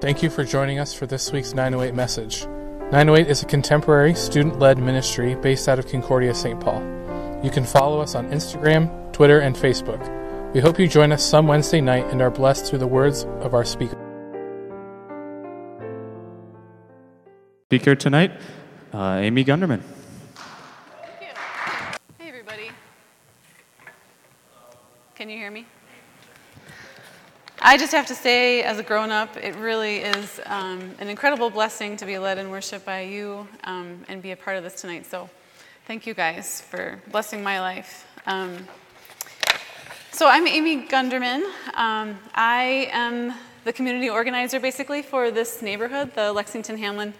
[0.00, 2.46] Thank you for joining us for this week's 908 message.
[2.92, 6.60] 908 is a contemporary, student led ministry based out of Concordia, St.
[6.60, 6.80] Paul.
[7.42, 9.98] You can follow us on Instagram, Twitter, and Facebook.
[10.54, 13.54] We hope you join us some Wednesday night and are blessed through the words of
[13.54, 13.98] our speaker.
[17.64, 18.30] Speaker tonight,
[18.94, 19.82] uh, Amy Gunderman.
[19.82, 21.26] Thank you.
[22.18, 22.70] Hey, everybody.
[25.16, 25.66] Can you hear me?
[27.68, 31.50] I just have to say, as a grown up, it really is um, an incredible
[31.50, 34.80] blessing to be led in worship by you um, and be a part of this
[34.80, 35.04] tonight.
[35.04, 35.28] So,
[35.86, 38.06] thank you guys for blessing my life.
[38.24, 38.66] Um,
[40.12, 41.42] so, I'm Amy Gunderman.
[41.74, 43.34] Um, I am
[43.64, 47.12] the community organizer basically for this neighborhood, the Lexington Hamline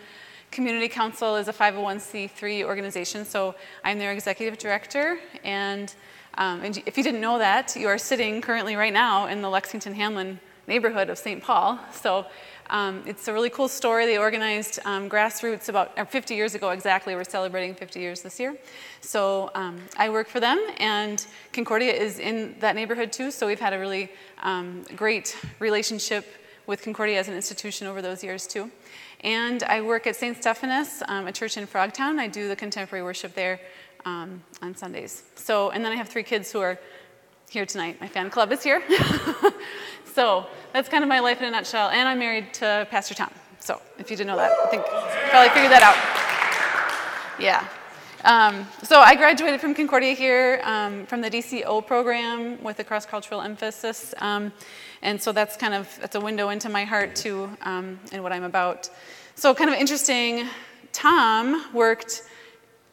[0.51, 3.55] Community Council is a 501c3 organization, so
[3.85, 5.19] I'm their executive director.
[5.45, 5.95] And,
[6.39, 9.51] um, and if you didn't know that, you are sitting currently right now in the
[9.51, 10.39] Lexington Hamline
[10.69, 11.43] neighborhood of St.
[11.43, 11.81] Paul.
[11.93, 12.27] So
[12.71, 14.07] um, it's a really cool story.
[14.07, 17.17] They organized um, grassroots about 50 years ago exactly.
[17.17, 18.57] We're celebrating 50 years this year.
[19.01, 23.33] So um, I work for them, and Concordia is in that neighborhood too.
[23.33, 24.13] So we've had a really
[24.43, 26.25] um, great relationship
[26.69, 28.71] with Concordia as an institution over those years too.
[29.25, 30.37] And I work at St.
[30.37, 32.21] Stephanus, um, a church in Frogtown.
[32.21, 33.59] I do the contemporary worship there
[34.05, 35.23] um, on Sundays.
[35.35, 36.79] So, and then I have three kids who are
[37.51, 38.01] here tonight.
[38.01, 38.83] My fan club is here.
[40.15, 41.89] so that's kind of my life in a nutshell.
[41.89, 43.31] And I'm married to Pastor Tom.
[43.59, 45.97] So if you didn't know that, I think you probably figured that out.
[47.41, 47.67] Yeah.
[48.25, 53.41] Um, so I graduated from Concordia here um, from the DCO program with a cross-cultural
[53.41, 54.13] emphasis.
[54.19, 54.53] Um,
[55.03, 58.33] and so that's kind of, that's a window into my heart too um, and what
[58.33, 58.91] I'm about.
[59.37, 60.49] So kind of interesting,
[60.93, 62.23] Tom worked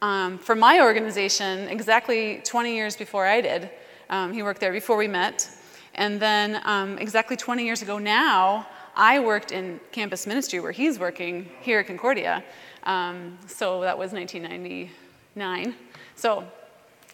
[0.02, 3.70] um, for my organization exactly 20 years before I did.
[4.10, 5.48] Um, he worked there before we met.
[5.94, 10.98] And then um, exactly 20 years ago now, I worked in campus ministry where he's
[10.98, 12.44] working here at Concordia.
[12.84, 15.74] Um, so that was 1999.
[16.14, 16.44] So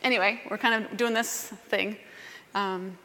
[0.02, 1.96] anyway, we're kind of doing this thing.
[2.54, 2.98] Um,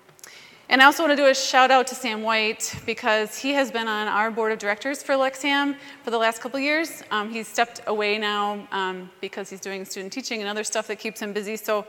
[0.70, 3.72] and I also want to do a shout out to Sam White because he has
[3.72, 7.04] been on our board of directors for Lexham for the last couple years.
[7.10, 11.00] Um, he's stepped away now um, because he's doing student teaching and other stuff that
[11.00, 11.56] keeps him busy.
[11.56, 11.86] So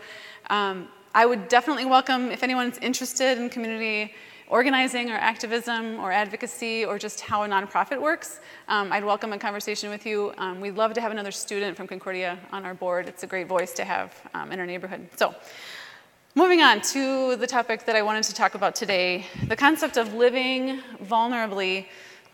[0.48, 4.14] um, I would definitely welcome if anyone's interested in community
[4.46, 8.38] organizing or activism or advocacy or just how a nonprofit works.
[8.68, 10.32] Um, I'd welcome a conversation with you.
[10.38, 13.08] Um, we'd love to have another student from Concordia on our board.
[13.08, 15.08] It's a great voice to have um, in our neighborhood.
[15.16, 15.34] So.
[16.34, 20.12] Moving on to the topic that I wanted to talk about today the concept of
[20.12, 21.86] living vulnerably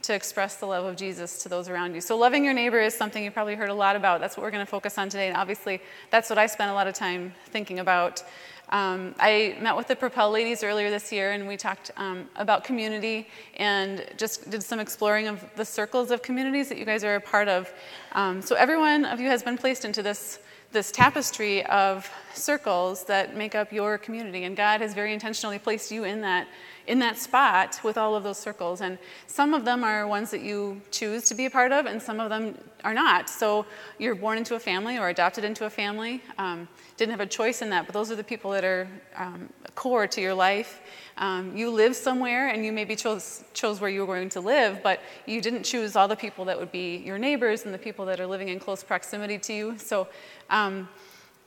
[0.02, 2.00] to express the love of Jesus to those around you.
[2.00, 4.20] So, loving your neighbor is something you probably heard a lot about.
[4.20, 5.28] That's what we're going to focus on today.
[5.28, 8.22] And obviously, that's what I spent a lot of time thinking about.
[8.70, 12.64] Um, I met with the Propel ladies earlier this year, and we talked um, about
[12.64, 17.14] community and just did some exploring of the circles of communities that you guys are
[17.14, 17.72] a part of.
[18.12, 20.40] Um, so, every one of you has been placed into this
[20.72, 24.44] this tapestry of circles that make up your community.
[24.44, 26.48] And God has very intentionally placed you in that,
[26.86, 28.80] in that spot with all of those circles.
[28.80, 32.00] And some of them are ones that you choose to be a part of, and
[32.00, 33.28] some of them are not.
[33.28, 33.66] So
[33.98, 36.22] you're born into a family or adopted into a family.
[36.38, 39.48] Um, didn't have a choice in that, but those are the people that are um,
[39.74, 40.80] core to your life.
[41.16, 44.80] Um, you live somewhere and you maybe chose, chose where you were going to live,
[44.82, 48.04] but you didn't choose all the people that would be your neighbors and the people
[48.06, 49.78] that are living in close proximity to you.
[49.78, 50.08] So
[50.50, 50.88] um,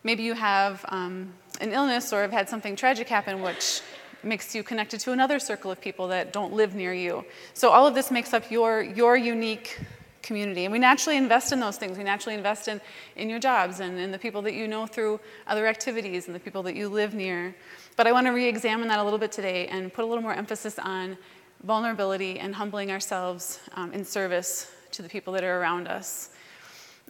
[0.08, 3.82] maybe you have um, an illness or have had something tragic happen, which
[4.24, 7.26] makes you connected to another circle of people that don't live near you.
[7.54, 9.78] So all of this makes up your, your unique
[10.22, 10.64] community.
[10.64, 11.98] And we naturally invest in those things.
[11.98, 12.80] We naturally invest in,
[13.18, 16.40] in your jobs and in the people that you know through other activities and the
[16.40, 17.54] people that you live near.
[17.98, 20.24] But I want to re examine that a little bit today and put a little
[20.24, 21.18] more emphasis on
[21.64, 26.30] vulnerability and humbling ourselves um, in service to the people that are around us.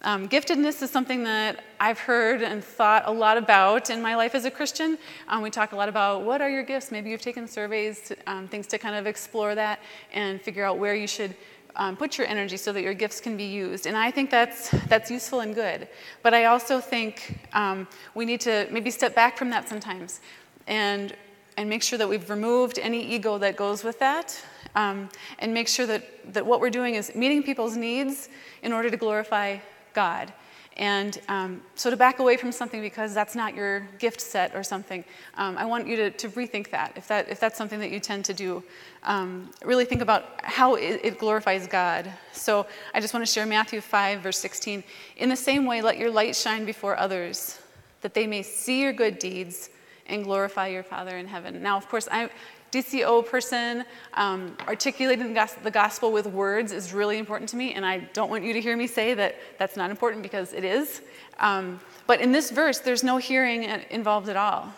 [0.03, 4.35] Um, giftedness is something that I've heard and thought a lot about in my life
[4.35, 4.95] as a Christian.
[5.27, 6.91] Um, we talk a lot about what are your gifts.
[6.91, 9.79] Maybe you've taken surveys, um, things to kind of explore that
[10.13, 11.35] and figure out where you should
[11.77, 13.87] um, put your energy so that your gifts can be used.
[13.87, 15.87] And I think that's, that's useful and good.
[16.21, 20.21] But I also think um, we need to maybe step back from that sometimes
[20.67, 21.15] and,
[21.57, 24.39] and make sure that we've removed any ego that goes with that.
[24.75, 28.29] Um, and make sure that, that what we're doing is meeting people's needs
[28.61, 29.57] in order to glorify
[29.97, 30.31] God.
[30.77, 34.61] And um, so to back away from something because that's not your gift set or
[34.61, 35.03] something,
[35.33, 36.93] um, I want you to, to, rethink that.
[36.95, 37.29] If, that.
[37.29, 38.63] if that's something that you tend to do,
[39.01, 42.07] um, really think about how it, it, glorifies God.
[42.31, 44.83] So I just want to share Matthew 5, verse 16.
[45.17, 47.59] In the same way, let your light shine before others,
[48.01, 49.71] that they may see your good deeds
[50.05, 51.63] and glorify your Father in heaven.
[51.63, 52.29] Now, of course, I,
[52.71, 53.85] DCO person.
[54.13, 58.43] Um, articulating the gospel with words is really important to me, and I don't want
[58.43, 61.01] you to hear me say that that's not important because it is.
[61.39, 64.73] Um, but in this verse, there's no hearing involved at all.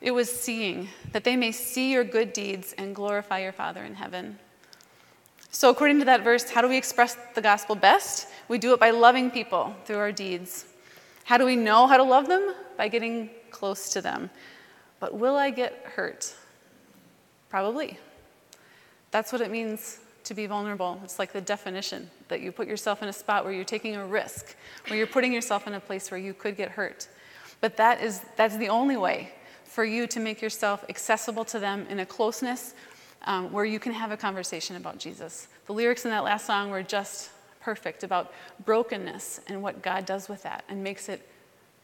[0.00, 3.94] It was seeing, that they may see your good deeds and glorify your Father in
[3.94, 4.38] heaven.
[5.50, 8.28] So, according to that verse, how do we express the gospel best?
[8.48, 10.66] We do it by loving people through our deeds.
[11.24, 12.54] How do we know how to love them?
[12.76, 14.30] By getting close to them.
[15.00, 16.34] But will I get hurt?
[17.54, 18.00] Probably.
[19.12, 21.00] That's what it means to be vulnerable.
[21.04, 24.04] It's like the definition that you put yourself in a spot where you're taking a
[24.04, 24.56] risk,
[24.88, 27.06] where you're putting yourself in a place where you could get hurt.
[27.60, 29.30] But that is that's the only way
[29.66, 32.74] for you to make yourself accessible to them in a closeness
[33.22, 35.46] um, where you can have a conversation about Jesus.
[35.66, 37.30] The lyrics in that last song were just
[37.60, 38.32] perfect about
[38.64, 41.24] brokenness and what God does with that and makes it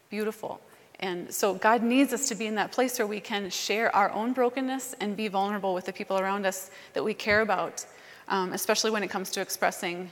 [0.09, 0.59] beautiful.
[1.01, 4.11] And so God needs us to be in that place where we can share our
[4.11, 7.85] own brokenness and be vulnerable with the people around us that we care about,
[8.27, 10.11] um, especially when it comes to expressing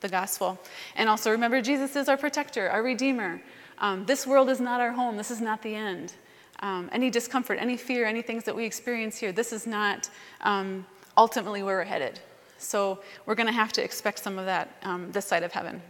[0.00, 0.58] the gospel.
[0.96, 3.40] And also remember, Jesus is our protector, our redeemer.
[3.78, 6.14] Um, this world is not our home, this is not the end.
[6.60, 10.10] Um, any discomfort, any fear, any things that we experience here, this is not
[10.40, 10.84] um,
[11.16, 12.18] ultimately where we're headed.
[12.58, 15.80] So we're going to have to expect some of that um, this side of heaven.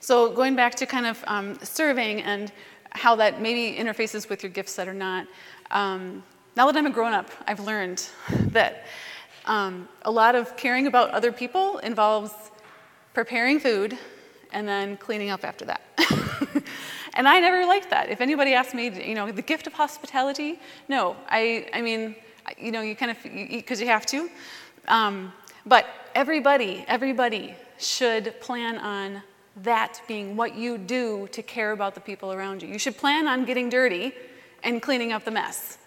[0.00, 2.52] So going back to kind of um, serving and
[2.90, 5.26] how that maybe interfaces with your gift set or not.
[5.70, 6.22] Um,
[6.56, 8.06] now that I'm a grown up, I've learned
[8.50, 8.86] that
[9.46, 12.32] um, a lot of caring about other people involves
[13.14, 13.98] preparing food
[14.52, 15.80] and then cleaning up after that.
[17.14, 18.08] and I never liked that.
[18.08, 21.16] If anybody asked me, you know, the gift of hospitality, no.
[21.28, 22.14] I, I mean,
[22.58, 24.30] you know, you kind of eat because you have to.
[24.86, 25.32] Um,
[25.66, 29.22] but everybody, everybody should plan on
[29.62, 32.68] that being what you do to care about the people around you.
[32.68, 34.12] You should plan on getting dirty
[34.62, 35.78] and cleaning up the mess.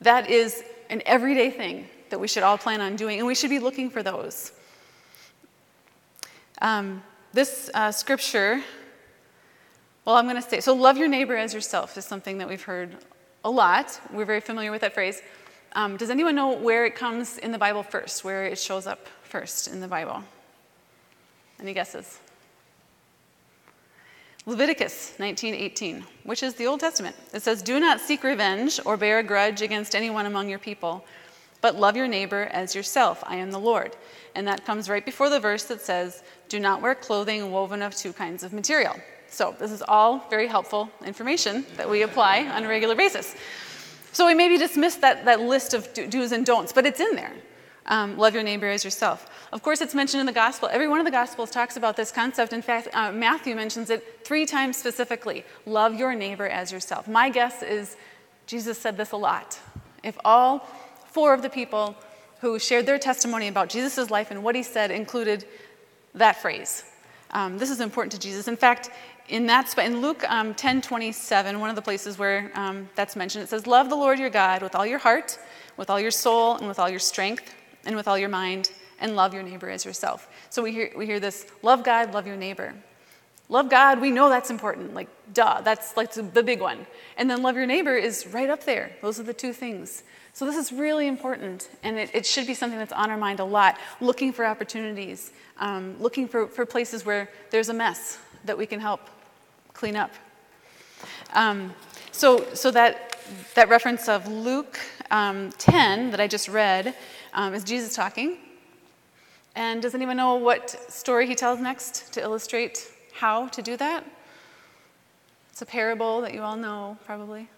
[0.00, 3.50] That is an everyday thing that we should all plan on doing, and we should
[3.50, 4.52] be looking for those.
[6.60, 7.02] Um,
[7.32, 8.62] this uh, scripture,
[10.04, 12.62] well, I'm going to say, so love your neighbor as yourself is something that we've
[12.62, 12.96] heard
[13.44, 13.98] a lot.
[14.12, 15.22] We're very familiar with that phrase.
[15.74, 19.08] Um, does anyone know where it comes in the Bible first, where it shows up
[19.22, 20.22] first in the Bible?
[21.58, 22.18] Any guesses?
[24.44, 27.14] Leviticus 19:18, which is the Old Testament.
[27.32, 31.04] It says, "Do not seek revenge or bear a grudge against anyone among your people,
[31.60, 33.22] but love your neighbor as yourself.
[33.24, 33.96] I am the Lord."
[34.34, 37.94] And that comes right before the verse that says, "Do not wear clothing woven of
[37.94, 38.96] two kinds of material."
[39.30, 43.36] So, this is all very helpful information that we apply on a regular basis.
[44.10, 47.32] So, we maybe dismiss that, that list of do's and don'ts, but it's in there.
[47.86, 49.30] Um, love your neighbor as yourself.
[49.52, 50.70] Of course, it's mentioned in the gospel.
[50.72, 52.54] Every one of the gospels talks about this concept.
[52.54, 57.06] In fact, uh, Matthew mentions it three times specifically love your neighbor as yourself.
[57.06, 57.96] My guess is
[58.46, 59.60] Jesus said this a lot.
[60.02, 60.66] If all
[61.04, 61.94] four of the people
[62.40, 65.44] who shared their testimony about Jesus' life and what he said included
[66.14, 66.84] that phrase,
[67.32, 68.48] um, this is important to Jesus.
[68.48, 68.90] In fact,
[69.28, 73.44] in that in Luke um, 10 27, one of the places where um, that's mentioned,
[73.44, 75.38] it says, Love the Lord your God with all your heart,
[75.76, 77.54] with all your soul, and with all your strength
[77.84, 78.70] and with all your mind,
[79.02, 80.28] and love your neighbor as yourself.
[80.48, 82.72] So we hear, we hear this love God, love your neighbor.
[83.48, 84.94] Love God, we know that's important.
[84.94, 86.86] Like, duh, that's like the big one.
[87.18, 88.92] And then love your neighbor is right up there.
[89.02, 90.04] Those are the two things.
[90.32, 93.40] So this is really important, and it, it should be something that's on our mind
[93.40, 93.78] a lot.
[94.00, 98.80] Looking for opportunities, um, looking for, for places where there's a mess that we can
[98.80, 99.10] help
[99.74, 100.12] clean up.
[101.34, 101.74] Um,
[102.12, 103.18] so, so that,
[103.54, 104.78] that reference of Luke
[105.10, 106.94] um, 10 that I just read
[107.34, 108.38] um, is Jesus talking.
[109.54, 114.04] And does anyone know what story he tells next to illustrate how to do that?
[115.50, 117.48] It's a parable that you all know, probably.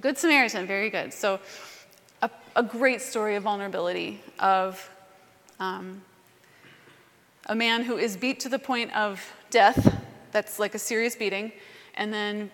[0.00, 1.12] Good Samaritan, very good.
[1.12, 1.40] So,
[2.22, 4.90] a, a great story of vulnerability of
[5.60, 6.02] um,
[7.46, 11.52] a man who is beat to the point of death, that's like a serious beating,
[11.94, 12.50] and then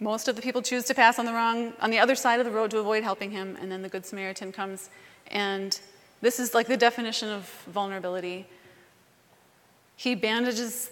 [0.00, 2.46] most of the people choose to pass on the wrong, on the other side of
[2.46, 4.90] the road to avoid helping him, and then the Good Samaritan comes.
[5.28, 5.78] And
[6.24, 8.46] this is like the definition of vulnerability.
[9.94, 10.90] He bandages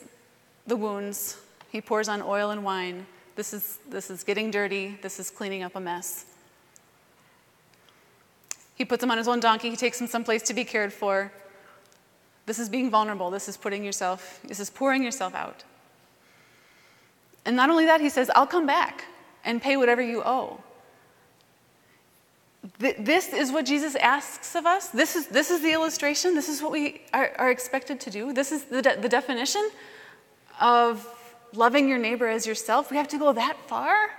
[0.66, 1.38] the wounds,
[1.70, 3.06] he pours on oil and wine.
[3.34, 6.26] This is, this is getting dirty, this is cleaning up a mess.
[8.74, 11.32] He puts him on his own donkey, he takes him someplace to be cared for.
[12.44, 15.64] This is being vulnerable, this is putting yourself, this is pouring yourself out.
[17.46, 19.06] And not only that, he says, I'll come back
[19.46, 20.60] and pay whatever you owe.
[22.78, 24.88] This is what Jesus asks of us.
[24.88, 26.34] This is, this is the illustration.
[26.34, 28.32] This is what we are, are expected to do.
[28.32, 29.68] This is the, de- the definition
[30.60, 31.06] of
[31.52, 32.90] loving your neighbor as yourself.
[32.90, 34.10] We have to go that far.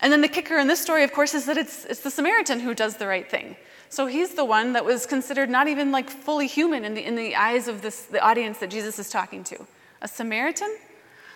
[0.00, 2.60] And then the kicker in this story, of course, is that it's, it's the Samaritan
[2.60, 3.56] who does the right thing.
[3.88, 7.14] So he's the one that was considered not even like fully human in the, in
[7.14, 9.66] the eyes of this, the audience that Jesus is talking to.
[10.00, 10.76] A Samaritan?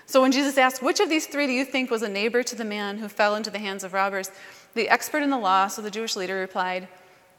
[0.06, 2.56] So when Jesus asked, Which of these three do you think was a neighbor to
[2.56, 4.30] the man who fell into the hands of robbers?
[4.76, 6.86] The expert in the law, so the Jewish leader, replied,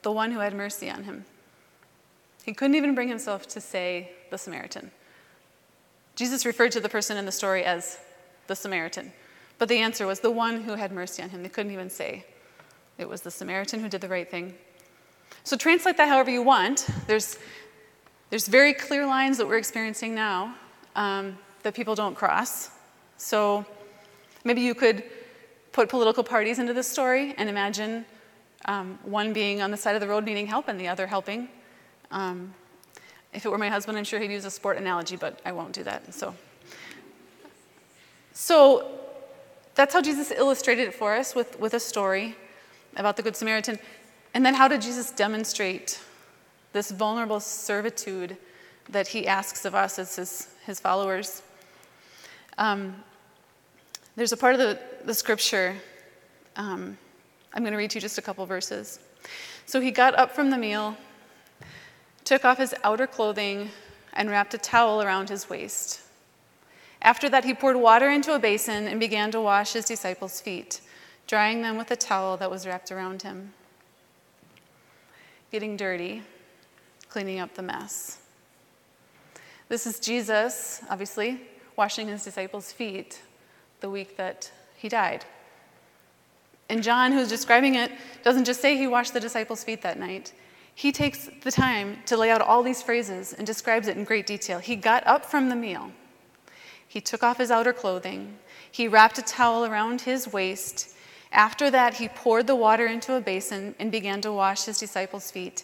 [0.01, 1.23] The one who had mercy on him.
[2.43, 4.89] He couldn't even bring himself to say the Samaritan.
[6.15, 7.99] Jesus referred to the person in the story as
[8.47, 9.13] the Samaritan.
[9.59, 11.43] But the answer was the one who had mercy on him.
[11.43, 12.25] They couldn't even say
[12.97, 14.55] it was the Samaritan who did the right thing.
[15.43, 16.87] So translate that however you want.
[17.05, 17.37] There's,
[18.31, 20.55] there's very clear lines that we're experiencing now
[20.95, 22.71] um, that people don't cross.
[23.17, 23.63] So
[24.43, 25.03] maybe you could
[25.77, 28.03] put political parties into this story and imagine
[28.65, 31.47] um, one being on the side of the road needing help and the other helping.
[32.09, 32.51] Um,
[33.31, 35.73] if it were my husband, I'm sure he'd use a sport analogy, but I won't
[35.73, 36.15] do that.
[36.15, 36.33] So,
[38.33, 38.89] so
[39.75, 42.35] that's how Jesus illustrated it for us with, with a story
[42.95, 43.77] about the Good Samaritan.
[44.33, 45.99] And then how did Jesus demonstrate
[46.73, 48.35] this vulnerable servitude
[48.89, 51.43] that he asks of us as his, his followers?
[52.57, 53.03] Um,
[54.17, 55.75] there's a part of the, the scripture,
[56.55, 56.97] um,
[57.53, 58.99] I'm going to read you just a couple verses.
[59.67, 60.97] So he got up from the meal,
[62.25, 63.69] took off his outer clothing,
[64.13, 66.01] and wrapped a towel around his waist.
[66.99, 70.81] After that, he poured water into a basin and began to wash his disciples' feet,
[71.27, 73.53] drying them with a towel that was wrapped around him.
[75.51, 76.23] Getting dirty,
[77.07, 78.17] cleaning up the mess.
[79.69, 81.41] This is Jesus, obviously,
[81.75, 83.21] washing his disciples' feet
[83.79, 85.25] the week that he died.
[86.69, 87.91] And John, who's describing it,
[88.23, 90.33] doesn't just say he washed the disciples' feet that night.
[90.75, 94.27] He takes the time to lay out all these phrases and describes it in great
[94.27, 94.59] detail.
[94.59, 95.91] He got up from the meal.
[96.87, 98.37] He took off his outer clothing.
[98.71, 100.95] He wrapped a towel around his waist.
[101.31, 105.31] After that, he poured the water into a basin and began to wash his disciples'
[105.31, 105.63] feet,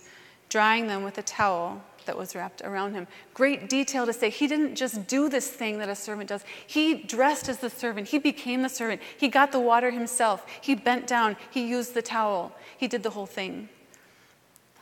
[0.49, 3.07] drying them with a towel that was wrapped around him.
[3.33, 6.43] Great detail to say he didn't just do this thing that a servant does.
[6.65, 8.07] He dressed as the servant.
[8.09, 9.01] He became the servant.
[9.17, 10.45] He got the water himself.
[10.61, 11.35] He bent down.
[11.51, 12.55] He used the towel.
[12.77, 13.69] He did the whole thing.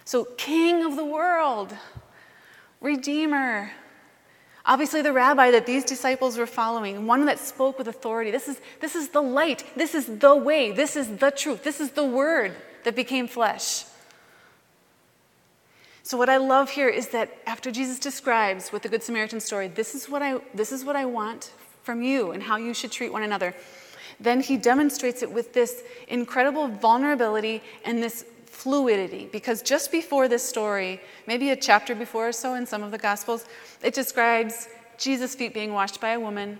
[0.05, 1.75] So, King of the world,
[2.81, 3.71] Redeemer,
[4.65, 8.29] Obviously, the rabbi that these disciples were following, one that spoke with authority.
[8.29, 9.63] This is, this is the light.
[9.75, 10.71] This is the way.
[10.71, 11.63] This is the truth.
[11.63, 13.85] This is the word that became flesh.
[16.03, 19.67] So, what I love here is that after Jesus describes with the Good Samaritan story,
[19.67, 21.51] this is what I, this is what I want
[21.83, 23.53] from you and how you should treat one another,
[24.19, 29.27] then he demonstrates it with this incredible vulnerability and this fluidity.
[29.31, 32.97] Because just before this story, maybe a chapter before or so in some of the
[32.97, 33.45] Gospels,
[33.83, 34.67] it describes
[34.97, 36.59] Jesus' feet being washed by a woman,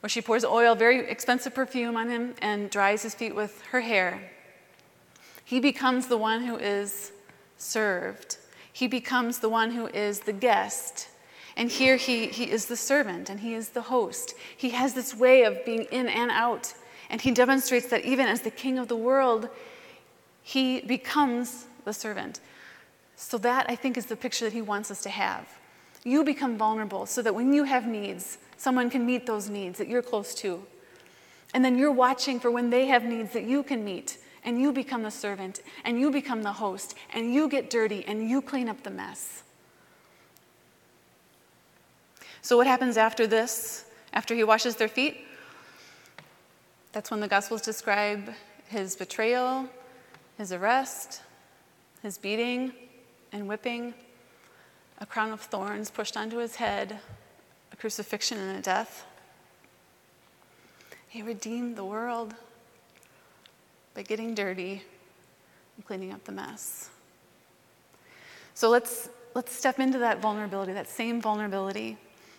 [0.00, 3.80] where she pours oil, very expensive perfume on him, and dries his feet with her
[3.80, 4.30] hair.
[5.44, 7.12] He becomes the one who is
[7.56, 8.36] served.
[8.72, 11.08] He becomes the one who is the guest.
[11.56, 14.34] And here he, he is the servant and he is the host.
[14.56, 16.74] He has this way of being in and out.
[17.10, 19.50] And he demonstrates that even as the king of the world,
[20.42, 22.40] he becomes the servant.
[23.16, 25.46] So, that I think is the picture that he wants us to have.
[26.02, 29.88] You become vulnerable so that when you have needs, someone can meet those needs that
[29.88, 30.64] you're close to.
[31.54, 34.72] And then you're watching for when they have needs that you can meet, and you
[34.72, 38.68] become the servant, and you become the host, and you get dirty, and you clean
[38.68, 39.42] up the mess.
[42.40, 45.24] So, what happens after this, after he washes their feet?
[46.92, 48.32] That's when the Gospels describe
[48.68, 49.68] his betrayal,
[50.38, 51.22] his arrest,
[52.02, 52.72] his beating
[53.32, 53.94] and whipping,
[54.98, 56.98] a crown of thorns pushed onto his head,
[57.72, 59.06] a crucifixion and a death.
[61.08, 62.34] He redeemed the world
[63.94, 64.82] by getting dirty
[65.76, 66.90] and cleaning up the mess.
[68.54, 71.96] So let's, let's step into that vulnerability, that same vulnerability,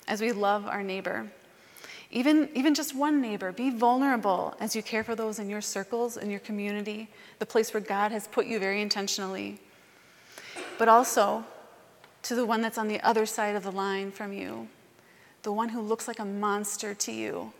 [0.07, 1.27] as we love our neighbor.
[2.11, 6.15] Even, even just one neighbor, be vulnerable as you care for those in your circles,
[6.15, 9.59] in your community, the place where God has put you very intentionally.
[10.77, 11.43] But also
[12.23, 14.67] to the one that's on the other side of the line from you,
[15.41, 17.51] the one who looks like a monster to you,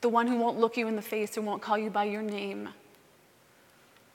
[0.00, 2.22] the one who won't look you in the face and won't call you by your
[2.22, 2.70] name,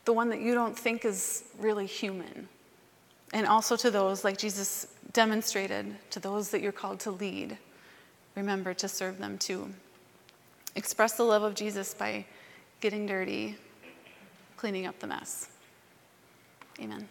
[0.05, 2.47] the one that you don't think is really human.
[3.33, 7.57] And also to those, like Jesus demonstrated, to those that you're called to lead
[8.35, 9.69] remember to serve them too.
[10.75, 12.25] Express the love of Jesus by
[12.81, 13.57] getting dirty,
[14.57, 15.49] cleaning up the mess.
[16.79, 17.07] Amen.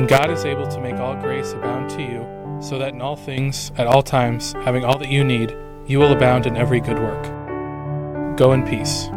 [0.00, 2.26] And God is able to make all grace abound to you,
[2.58, 5.54] so that in all things, at all times, having all that you need,
[5.86, 7.22] you will abound in every good work.
[8.38, 9.10] Go in peace.